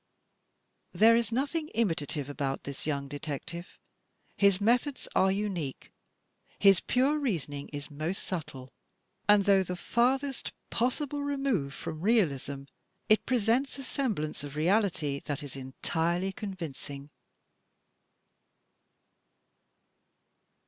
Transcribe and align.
There 0.93 1.15
is 1.15 1.31
nothing 1.31 1.67
imitative 1.75 2.27
about 2.27 2.63
this 2.63 2.87
young 2.87 3.07
detective. 3.07 3.77
His 4.35 4.59
methods 4.59 5.07
are 5.13 5.27
imique. 5.29 5.91
His 6.57 6.79
pure 6.79 7.19
reasoning 7.19 7.69
is 7.69 7.91
most 7.91 8.23
subtle; 8.23 8.73
and 9.29 9.45
though 9.45 9.61
the 9.61 9.75
farthest 9.75 10.53
possible 10.71 11.21
remove 11.21 11.75
from 11.75 12.01
realism 12.01 12.63
it 13.09 13.27
presents 13.27 13.77
a 13.77 13.83
semblance 13.83 14.43
of 14.43 14.55
reality 14.55 15.21
that 15.25 15.43
is 15.43 15.55
entirely 15.55 16.31
convincing. 16.31 17.11